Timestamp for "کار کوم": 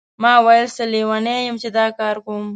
1.99-2.43